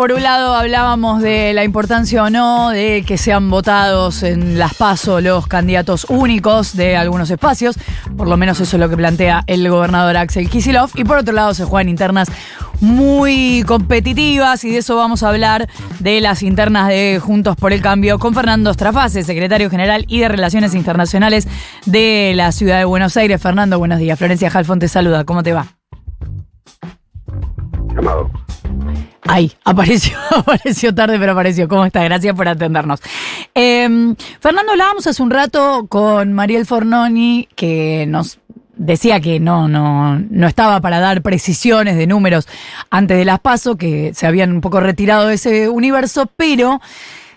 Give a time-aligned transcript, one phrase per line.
[0.00, 4.72] por un lado hablábamos de la importancia o no de que sean votados en las
[4.72, 7.76] PASO los candidatos únicos de algunos espacios,
[8.16, 11.34] por lo menos eso es lo que plantea el gobernador Axel Kisilov, y por otro
[11.34, 12.28] lado se juegan internas
[12.80, 15.68] muy competitivas y de eso vamos a hablar
[15.98, 20.28] de las internas de Juntos por el Cambio con Fernando Strafase, secretario general y de
[20.28, 21.46] Relaciones Internacionales
[21.84, 23.38] de la Ciudad de Buenos Aires.
[23.42, 24.18] Fernando, buenos días.
[24.18, 25.24] Florencia Jalfón te saluda.
[25.24, 25.66] ¿Cómo te va?
[27.94, 28.30] Llamado.
[29.32, 31.68] Ay, apareció, apareció tarde, pero apareció.
[31.68, 32.02] ¿Cómo está?
[32.02, 33.00] Gracias por atendernos.
[33.54, 38.40] Em, Fernando, hablábamos hace un rato con Mariel Fornoni, que nos
[38.74, 42.48] decía que no, no, no estaba para dar precisiones de números
[42.90, 46.80] antes de las PASO, que se habían un poco retirado de ese universo, pero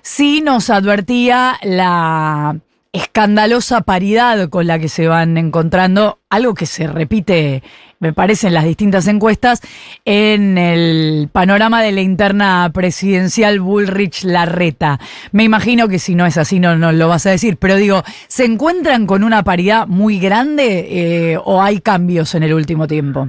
[0.01, 2.57] sí nos advertía la
[2.93, 7.63] escandalosa paridad con la que se van encontrando, algo que se repite,
[7.99, 9.61] me parece, en las distintas encuestas,
[10.05, 14.99] en el panorama de la interna presidencial Bullrich-Larreta.
[15.31, 18.03] Me imagino que si no es así no, no lo vas a decir, pero digo,
[18.27, 23.27] ¿se encuentran con una paridad muy grande eh, o hay cambios en el último tiempo?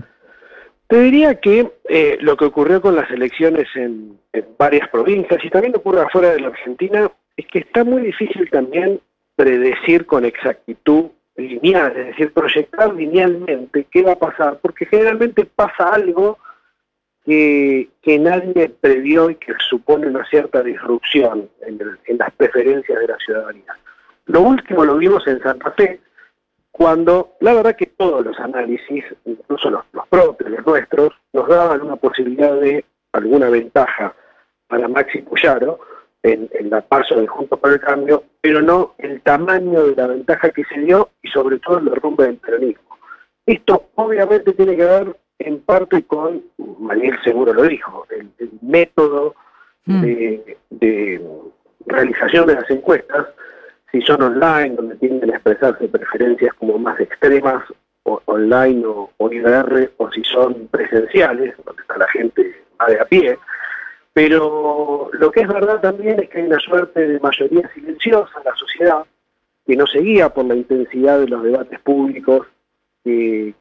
[0.89, 5.49] Te diría que eh, lo que ocurrió con las elecciones en, en varias provincias y
[5.49, 9.01] también ocurre afuera de la Argentina es que está muy difícil también
[9.37, 15.93] predecir con exactitud lineal, es decir, proyectar linealmente qué va a pasar, porque generalmente pasa
[15.93, 16.39] algo
[17.25, 23.17] que, que nadie previó y que supone una cierta disrupción en, las preferencias de la
[23.19, 23.77] ciudadanía.
[24.27, 26.01] Lo último lo vimos en Santa Fe,
[26.71, 31.83] cuando la verdad que todos los análisis, incluso los, los propios, los nuestros, nos daban
[31.83, 34.15] una posibilidad de alguna ventaja
[34.67, 35.79] para Maxi Puyaro
[36.25, 40.09] en, en la paso del Juntos por el Cambio, pero no el tamaño de la
[40.09, 42.99] ventaja que se dio y sobre todo el derrumbe del peronismo.
[43.47, 46.43] Esto obviamente tiene que ver en parte con,
[46.79, 49.37] Mariel seguro lo dijo, el, el método
[49.87, 50.01] Mm.
[50.01, 51.21] de, de
[51.87, 53.27] realización de las encuestas,
[53.93, 57.63] si son online, donde tienden a expresarse preferencias como más extremas,
[58.05, 63.01] o online o, o IR, o si son presenciales, donde está la gente más de
[63.01, 63.39] a pie.
[64.15, 68.45] Pero lo que es verdad también es que hay una suerte de mayoría silenciosa en
[68.45, 69.05] la sociedad
[69.67, 72.47] que no se guía por la intensidad de los debates públicos
[73.03, 73.55] que,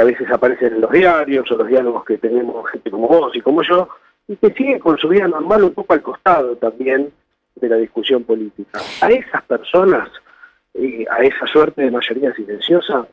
[0.00, 3.40] a veces aparecen en los diarios o los diálogos que tenemos gente como vos y
[3.40, 3.88] como yo,
[4.26, 7.12] y que sigue con su vida normal un poco al costado también
[7.56, 8.80] de la discusión política.
[9.02, 10.08] A esas personas,
[10.74, 13.06] eh, a esa suerte de mayoría silenciosa,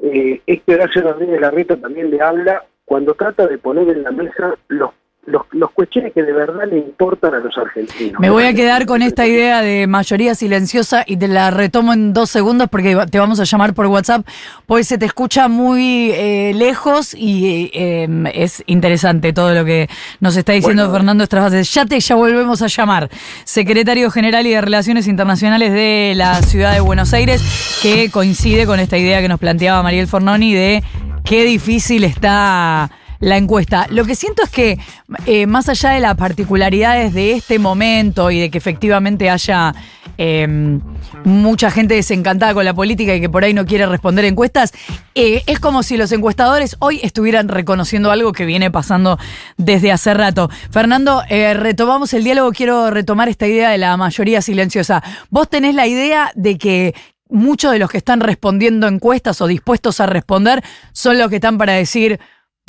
[0.00, 4.12] eh, es que Horacio Rodríguez Larreta también le habla cuando trata de poner en la
[4.12, 4.90] mesa los,
[5.26, 8.20] los, los cuestiones que de verdad le importan a los argentinos.
[8.20, 12.12] Me voy a quedar con esta idea de mayoría silenciosa y te la retomo en
[12.12, 14.26] dos segundos porque te vamos a llamar por WhatsApp,
[14.66, 19.88] pues se te escucha muy eh, lejos y eh, es interesante todo lo que
[20.20, 20.98] nos está diciendo Bueno.
[20.98, 21.62] Fernando Estrabase.
[21.64, 23.08] Ya te, ya volvemos a llamar.
[23.44, 28.80] Secretario General y de Relaciones Internacionales de la Ciudad de Buenos Aires, que coincide con
[28.80, 30.82] esta idea que nos planteaba Mariel Fornoni de
[31.24, 32.90] qué difícil está
[33.20, 33.86] la encuesta.
[33.90, 34.78] Lo que siento es que,
[35.26, 39.74] eh, más allá de las particularidades de este momento y de que efectivamente haya
[40.18, 40.78] eh,
[41.24, 44.72] mucha gente desencantada con la política y que por ahí no quiere responder encuestas,
[45.14, 49.18] eh, es como si los encuestadores hoy estuvieran reconociendo algo que viene pasando
[49.56, 50.48] desde hace rato.
[50.70, 55.02] Fernando, eh, retomamos el diálogo, quiero retomar esta idea de la mayoría silenciosa.
[55.30, 56.94] Vos tenés la idea de que
[57.28, 60.62] muchos de los que están respondiendo encuestas o dispuestos a responder
[60.92, 62.20] son los que están para decir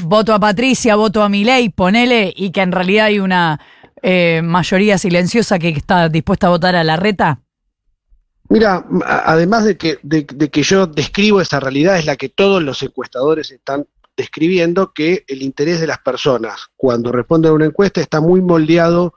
[0.04, 3.60] voto a Patricia, voto a Milei, ponele, y que en realidad hay una
[4.02, 7.40] eh, mayoría silenciosa que está dispuesta a votar a la reta?
[8.50, 12.82] Mira, además de que, de que yo describo esa realidad, es la que todos los
[12.82, 18.22] encuestadores están describiendo, que el interés de las personas cuando responden a una encuesta está
[18.22, 19.14] muy moldeado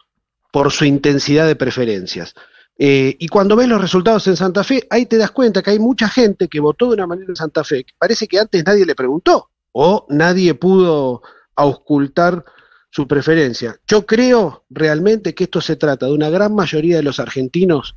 [0.51, 2.35] por su intensidad de preferencias.
[2.77, 5.79] Eh, y cuando ves los resultados en Santa Fe, ahí te das cuenta que hay
[5.79, 8.85] mucha gente que votó de una manera en Santa Fe, que parece que antes nadie
[8.85, 11.23] le preguntó o nadie pudo
[11.57, 12.45] auscultar
[12.91, 13.79] su preferencia.
[13.87, 17.95] Yo creo realmente que esto se trata de una gran mayoría de los argentinos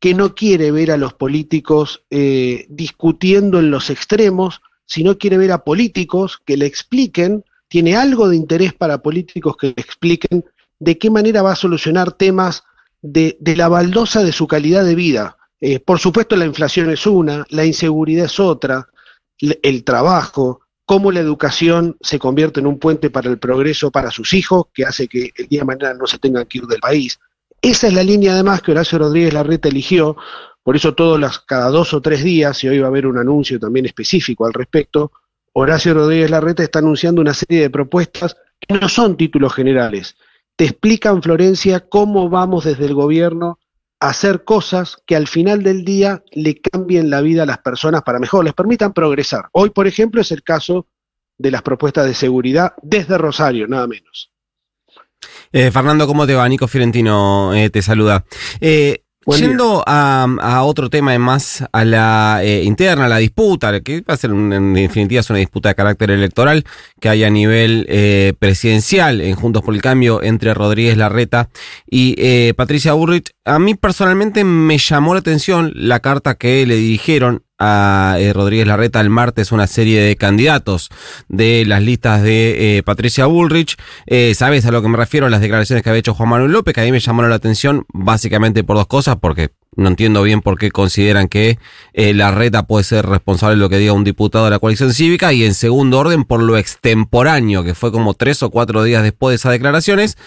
[0.00, 5.52] que no quiere ver a los políticos eh, discutiendo en los extremos, sino quiere ver
[5.52, 10.44] a políticos que le expliquen, tiene algo de interés para políticos que le expliquen
[10.78, 12.62] de qué manera va a solucionar temas
[13.02, 15.36] de, la baldosa de su calidad de vida.
[15.60, 18.88] Eh, por supuesto, la inflación es una, la inseguridad es otra,
[19.40, 24.32] el trabajo, cómo la educación se convierte en un puente para el progreso para sus
[24.32, 27.20] hijos, que hace que el día de mañana no se tengan que ir del país.
[27.60, 30.16] Esa es la línea además que Horacio Rodríguez Larreta eligió,
[30.62, 33.18] por eso todos las, cada dos o tres días, y hoy va a haber un
[33.18, 35.12] anuncio también específico al respecto,
[35.52, 40.16] Horacio Rodríguez Larreta está anunciando una serie de propuestas que no son títulos generales,
[40.56, 43.58] te explican, Florencia, cómo vamos desde el gobierno
[44.00, 48.18] hacer cosas que al final del día le cambien la vida a las personas para
[48.18, 49.48] mejor, les permitan progresar.
[49.52, 50.86] Hoy, por ejemplo, es el caso
[51.36, 54.32] de las propuestas de seguridad desde Rosario, nada menos.
[55.52, 56.48] Eh, Fernando, ¿cómo te va?
[56.48, 58.24] Nico Fiorentino eh, te saluda.
[58.60, 59.02] Eh,
[59.36, 64.30] Yendo a, otro tema más a la interna, a la disputa, que va a ser
[64.30, 66.64] en definitiva es una disputa de carácter electoral
[66.98, 67.86] que hay a nivel
[68.38, 71.50] presidencial en Juntos por el Cambio entre Rodríguez Larreta
[71.86, 73.34] y Patricia Burrich.
[73.48, 78.66] A mí personalmente me llamó la atención la carta que le dirigieron a eh, Rodríguez
[78.66, 80.90] Larreta el martes una serie de candidatos
[81.28, 83.76] de las listas de eh, Patricia Bullrich.
[84.04, 86.74] Eh, Sabes a lo que me refiero, las declaraciones que había hecho Juan Manuel López,
[86.74, 89.48] que a mí me llamaron la atención básicamente por dos cosas, porque
[89.78, 91.58] no entiendo bien por qué consideran que
[91.92, 94.92] eh, la reta puede ser responsable de lo que diga un diputado de la coalición
[94.92, 99.04] cívica y en segundo orden por lo extemporáneo, que fue como tres o cuatro días
[99.04, 100.18] después de esas declaraciones.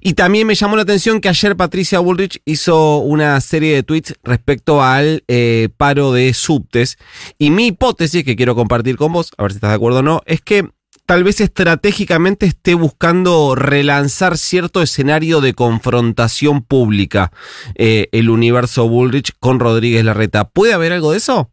[0.00, 4.14] Y también me llamó la atención que ayer Patricia Bullrich hizo una serie de tweets
[4.22, 6.96] respecto al eh, paro de subtes.
[7.38, 10.02] Y mi hipótesis, que quiero compartir con vos, a ver si estás de acuerdo o
[10.02, 10.68] no, es que
[11.06, 17.32] tal vez estratégicamente esté buscando relanzar cierto escenario de confrontación pública
[17.74, 20.48] eh, el universo Bullrich con Rodríguez Larreta.
[20.48, 21.50] ¿Puede haber algo de eso?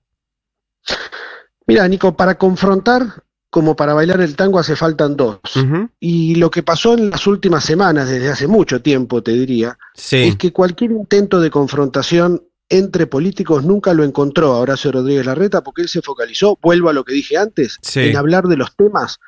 [1.68, 5.40] Mira, Nico, para confrontar como para bailar el tango hace faltan dos.
[6.00, 9.78] Y lo que pasó en las últimas semanas, desde hace mucho tiempo, te diría,
[10.12, 15.82] es que cualquier intento de confrontación entre políticos nunca lo encontró Horacio Rodríguez Larreta porque
[15.82, 19.20] él se focalizó, vuelvo a lo que dije antes, en hablar de los temas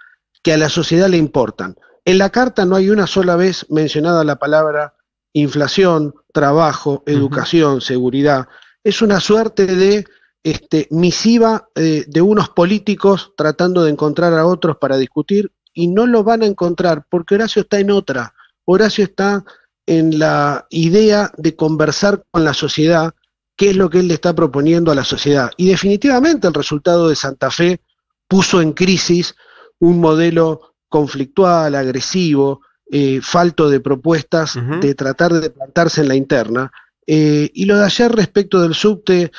[0.43, 1.75] que a la sociedad le importan.
[2.05, 4.95] En la carta no hay una sola vez mencionada la palabra
[5.33, 8.47] inflación, trabajo, educación, seguridad.
[8.83, 10.05] Es una suerte de
[10.43, 16.05] este, misiva eh, de unos políticos tratando de encontrar a otros para discutir y no
[16.07, 18.33] lo van a encontrar porque Horacio está en otra.
[18.65, 19.45] Horacio está
[19.85, 23.13] en la idea de conversar con la sociedad,
[23.55, 25.51] qué es lo que él le está proponiendo a la sociedad.
[25.57, 27.81] Y definitivamente el resultado de Santa Fe
[28.27, 29.35] puso en crisis
[29.81, 36.71] un modelo conflictual, agresivo, eh, falto de propuestas, de tratar de plantarse en la interna.
[37.07, 39.31] Eh, y lo de ayer respecto del subte,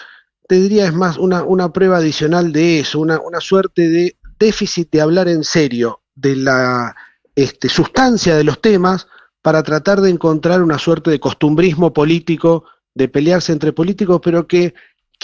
[0.49, 4.91] te diría es más una, una prueba adicional de eso, una, una, suerte de déficit
[4.91, 6.95] de hablar en serio de la
[7.37, 9.07] este, sustancia de los temas
[9.43, 12.65] para tratar de encontrar una suerte de costumbrismo político,
[12.95, 14.75] de pelearse entre políticos, pero que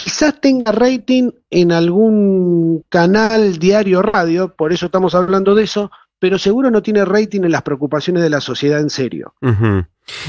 [0.03, 6.37] quizás tenga rating en algún canal, diario, radio, por eso estamos hablando de eso, pero
[6.37, 9.33] seguro no tiene rating en las preocupaciones de la sociedad en serio.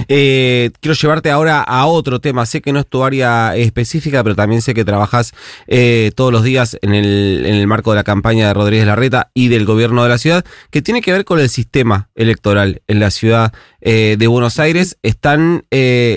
[0.08, 2.46] Eh, quiero llevarte ahora a otro tema.
[2.46, 5.32] Sé que no es tu área específica, pero también sé que trabajas
[5.66, 9.30] eh, todos los días en el, en el marco de la campaña de Rodríguez Larreta
[9.34, 13.00] y del gobierno de la ciudad, que tiene que ver con el sistema electoral en
[13.00, 14.98] la ciudad eh, de Buenos Aires.
[15.02, 15.64] Están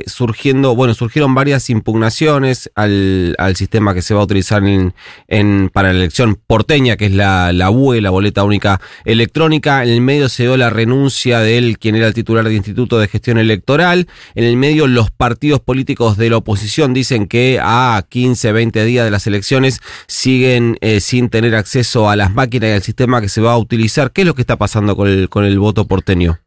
[0.05, 4.93] surgiendo, bueno, surgieron varias impugnaciones al, al, sistema que se va a utilizar en,
[5.27, 9.83] en, para la elección porteña, que es la, la UE, la boleta única electrónica.
[9.83, 12.99] En el medio se dio la renuncia de él, quien era el titular del Instituto
[12.99, 14.07] de Gestión Electoral electoral.
[14.35, 19.05] En el medio, los partidos políticos de la oposición dicen que a 15, 20 días
[19.05, 23.29] de las elecciones siguen eh, sin tener acceso a las máquinas y al sistema que
[23.29, 24.11] se va a utilizar.
[24.11, 26.39] ¿Qué es lo que está pasando con el, con el voto porteño?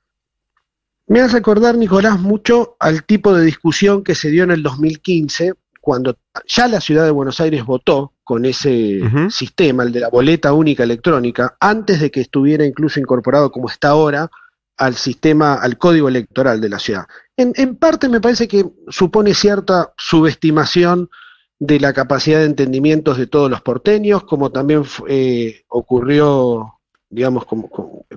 [1.08, 5.52] Me hace recordar, Nicolás, mucho al tipo de discusión que se dio en el 2015,
[5.80, 10.52] cuando ya la ciudad de Buenos Aires votó con ese sistema, el de la boleta
[10.52, 14.28] única electrónica, antes de que estuviera incluso incorporado como está ahora
[14.76, 17.06] al sistema, al código electoral de la ciudad.
[17.37, 21.11] En, parte me parece que supone cierta subestimación
[21.59, 26.80] de la capacidad de entendimientos de todos los porteños, como también eh, ocurrió,
[27.11, 27.68] digamos, con,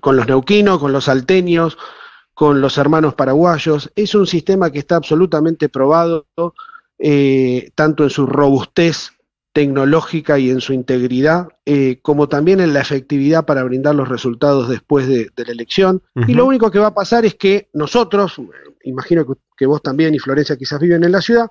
[0.02, 1.78] con, los neuquinos, con los salteños,
[2.34, 3.92] con los hermanos paraguayos.
[3.96, 6.26] Es un sistema que está absolutamente probado,
[6.98, 9.12] eh, tanto en su robustez
[9.54, 14.70] tecnológica y en su integridad, eh, como también en la efectividad para brindar los resultados
[14.70, 16.02] después de, la elección.
[16.28, 18.36] Y lo único que va a pasar es que nosotros,
[18.84, 19.26] imagino
[19.58, 21.48] que, vos también y Florencia quizás viven en la ciudad,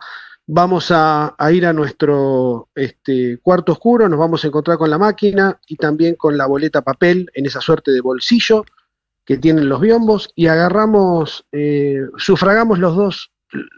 [0.47, 5.59] vamos a, ir a nuestro este, cuarto oscuro, nos vamos a encontrar con la máquina
[5.67, 8.65] y también con la boleta papel en esa suerte de bolsillo
[9.25, 13.31] que tienen los biombos y agarramos, eh, sufragamos los dos,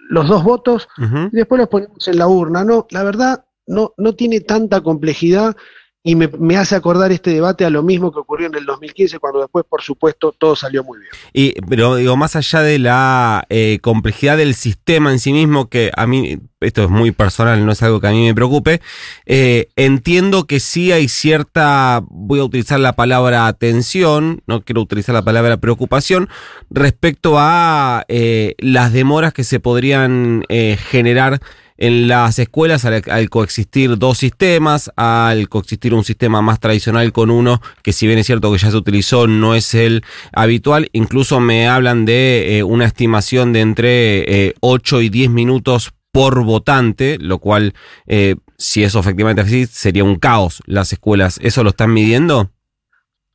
[0.08, 2.64] los dos votos y después los ponemos en la urna.
[2.64, 5.56] No, la verdad, no, no tiene tanta complejidad
[6.02, 9.40] y me, hace acordar este debate a lo mismo que ocurrió en el 2015, cuando
[9.40, 11.10] después, por supuesto, todo salió muy bien.
[11.34, 15.90] Y, pero digo, más allá de la eh, complejidad del sistema en sí mismo, que
[15.94, 18.80] a mí, esto es muy personal, no es algo que a mí me preocupe,
[19.26, 25.14] eh, entiendo que sí hay cierta, voy a utilizar la palabra atención, no quiero utilizar
[25.14, 26.30] la palabra preocupación,
[26.70, 31.40] respecto a eh, las demoras que se podrían generar
[31.80, 37.60] en las escuelas al, coexistir dos sistemas, al coexistir un sistema más tradicional con uno
[37.82, 41.66] que si bien es cierto que ya se utilizó no es el habitual, incluso me
[41.68, 47.38] hablan de eh, una estimación de entre 8 eh, y 10 minutos por votante, lo
[47.38, 47.72] cual
[48.06, 51.38] eh, si eso efectivamente así sería un caos las escuelas.
[51.42, 52.50] ¿Eso lo están midiendo?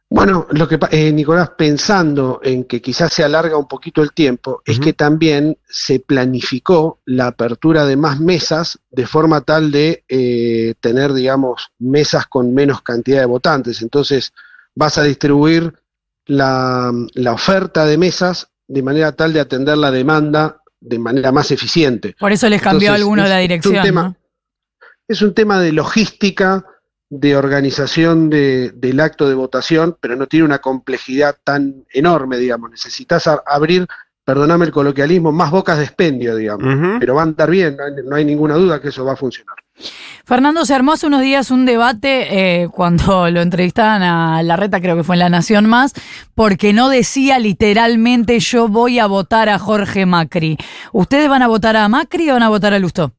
[0.09, 4.61] Bueno, lo que eh, Nicolás, pensando en que quizás se alarga un poquito el tiempo,
[4.63, 10.75] es que también se planificó la apertura de más mesas de forma tal de eh,
[10.79, 13.81] tener, digamos, mesas con menos cantidad de votantes.
[13.81, 14.31] Entonces,
[14.75, 15.73] vas a distribuir
[16.27, 16.91] la,
[17.31, 22.15] oferta de mesas de manera tal de atender la demanda de manera más eficiente.
[22.19, 23.81] Por eso les cambió alguno la dirección.
[23.81, 24.15] tema,
[25.07, 26.63] Es un tema de logística
[27.19, 32.71] de organización de, del acto de votación, pero no tiene una complejidad tan enorme, digamos.
[32.71, 33.87] Necesitas abrir,
[34.23, 36.99] perdóname el coloquialismo, más bocas de expendio, digamos.
[36.99, 39.55] Pero va a andar bien, no hay, ninguna duda que eso va a funcionar.
[40.25, 44.95] Fernando, se armó hace unos días un debate eh, cuando lo entrevistaban a Larreta, creo
[44.95, 45.93] que fue en La Nación Más,
[46.33, 50.57] porque no decía literalmente yo voy a votar a Jorge Macri.
[50.91, 53.13] ¿Ustedes van a votar a Macri o van a votar a Lustó?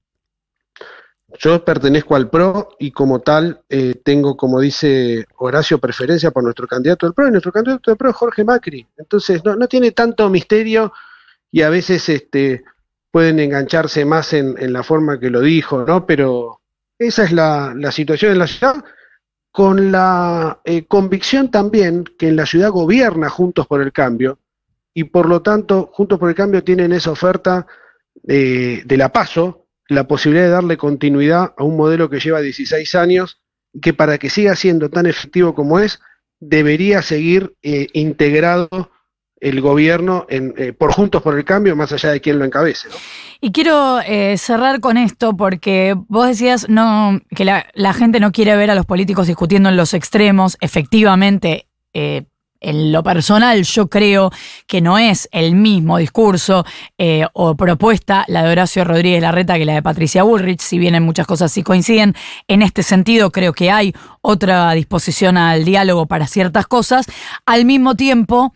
[1.38, 6.66] Yo pertenezco al PRO y como tal eh, tengo, como dice Horacio, preferencia por nuestro
[6.66, 8.86] candidato del PRO y nuestro candidato del PRO es Jorge Macri.
[8.96, 10.92] Entonces no, no tiene tanto misterio
[11.50, 12.64] y a veces este,
[13.10, 16.06] pueden engancharse más en, la forma que lo dijo, ¿no?
[16.06, 16.60] Pero
[16.98, 18.84] esa es la, situación en la ciudad,
[19.50, 24.38] con la eh, convicción también que en la ciudad gobierna Juntos por el Cambio
[24.92, 27.66] y por lo tanto Juntos por el Cambio tienen esa oferta
[28.22, 33.40] de la PASO, la posibilidad de darle continuidad a un modelo que lleva 16 años,
[33.80, 36.00] que para que siga siendo tan efectivo como es,
[36.40, 38.90] debería seguir eh, integrado
[39.38, 42.88] el gobierno eh, por Juntos por el Cambio, más allá de quién lo encabece.
[43.40, 48.56] Y quiero eh, cerrar con esto porque vos decías no, que la, gente no quiere
[48.56, 50.56] ver a los políticos discutiendo en los extremos.
[50.60, 51.68] Efectivamente,
[52.60, 54.30] en lo personal yo creo
[54.66, 56.64] que no es el mismo discurso
[56.98, 60.94] eh, o propuesta la de Horacio Rodríguez Larreta que la de Patricia Bullrich, si bien
[60.94, 62.14] en muchas cosas sí coinciden.
[62.48, 67.06] En este sentido creo que hay otra disposición al diálogo para ciertas cosas.
[67.44, 68.54] Al mismo tiempo,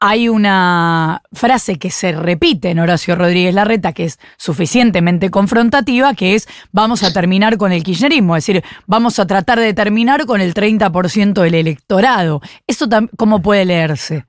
[0.00, 6.34] hay una frase que se repite en Horacio Rodríguez Larreta, que es suficientemente confrontativa, que
[6.34, 10.40] es vamos a terminar con el kirchnerismo, es decir, vamos a tratar de terminar con
[10.40, 12.40] el 30% del electorado.
[12.66, 14.26] ¿Eso cómo puede leerse?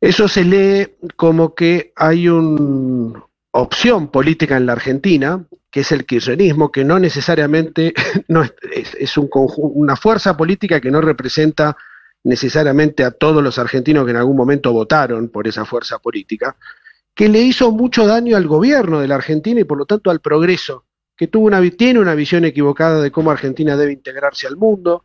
[0.00, 6.06] Eso se lee como que hay una opción política en la Argentina, que es el
[6.06, 7.94] kirchnerismo, que no necesariamente
[8.72, 11.76] es, es un una fuerza política que no representa
[12.24, 16.56] necesariamente a todos los argentinos que en algún momento votaron por esa fuerza política,
[17.14, 20.20] que le hizo mucho daño al gobierno de la Argentina y por lo tanto al
[20.20, 20.84] progreso,
[21.16, 25.02] que tuvo una, tiene una visión equivocada de cómo Argentina debe integrarse al mundo,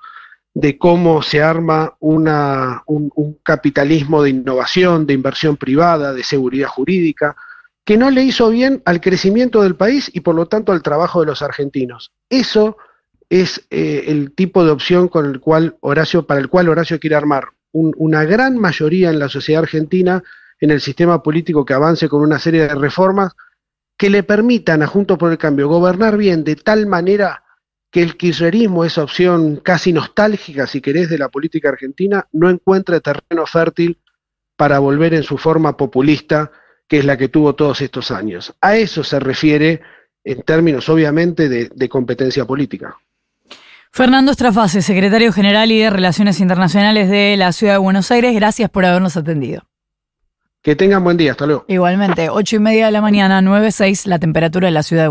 [0.53, 6.67] de cómo se arma una, un, un capitalismo de innovación, de inversión privada, de seguridad
[6.67, 7.35] jurídica,
[7.83, 11.21] que no le hizo bien al crecimiento del país y por lo tanto al trabajo
[11.21, 12.11] de los argentinos.
[12.29, 12.77] Eso
[13.41, 17.15] es eh, el tipo de opción con el cual Horacio, para el cual Horacio quiere
[17.15, 20.23] armar una gran mayoría en la sociedad argentina
[20.59, 23.33] en el sistema político que avance con una serie de reformas
[23.97, 27.43] que le permitan a Juntos por el Cambio gobernar bien de tal manera
[27.89, 33.01] que el kirchnerismo, esa opción casi nostálgica, si querés, de la política argentina, no encuentre
[33.01, 33.97] terreno fértil
[34.55, 36.51] para volver en su forma populista,
[36.87, 38.53] que es la que tuvo todos estos años.
[38.61, 39.81] A eso se refiere
[40.23, 42.95] en términos, obviamente, de competencia política.
[43.95, 48.67] Fernando Estrafase, secretario general y de Relaciones Internacionales de la Ciudad de Buenos Aires, gracias
[48.71, 49.67] por habernos atendido.
[50.63, 51.65] Que tengan buen día, hasta luego.
[51.67, 55.09] Igualmente, ocho y media de la mañana, 9.6, la temperatura de la ciudad de